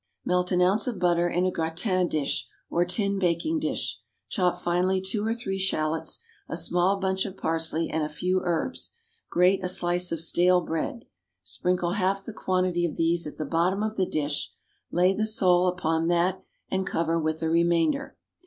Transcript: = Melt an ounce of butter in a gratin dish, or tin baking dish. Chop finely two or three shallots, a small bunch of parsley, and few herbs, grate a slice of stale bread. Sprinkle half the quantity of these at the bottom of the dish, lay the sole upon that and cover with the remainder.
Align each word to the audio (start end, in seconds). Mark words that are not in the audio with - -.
= 0.15 0.25
Melt 0.25 0.51
an 0.51 0.63
ounce 0.63 0.87
of 0.87 0.97
butter 0.97 1.29
in 1.29 1.45
a 1.45 1.51
gratin 1.51 2.07
dish, 2.07 2.47
or 2.71 2.85
tin 2.85 3.19
baking 3.19 3.59
dish. 3.59 3.99
Chop 4.29 4.57
finely 4.59 4.99
two 4.99 5.23
or 5.23 5.31
three 5.31 5.59
shallots, 5.59 6.17
a 6.49 6.57
small 6.57 6.97
bunch 6.99 7.23
of 7.23 7.37
parsley, 7.37 7.87
and 7.87 8.09
few 8.11 8.41
herbs, 8.43 8.93
grate 9.29 9.63
a 9.63 9.69
slice 9.69 10.11
of 10.11 10.19
stale 10.19 10.61
bread. 10.61 11.05
Sprinkle 11.43 11.91
half 11.91 12.23
the 12.25 12.33
quantity 12.33 12.83
of 12.83 12.95
these 12.95 13.27
at 13.27 13.37
the 13.37 13.45
bottom 13.45 13.83
of 13.83 13.95
the 13.95 14.07
dish, 14.09 14.51
lay 14.91 15.13
the 15.13 15.27
sole 15.27 15.67
upon 15.67 16.07
that 16.07 16.43
and 16.67 16.87
cover 16.87 17.19
with 17.19 17.39
the 17.39 17.51
remainder. 17.51 18.17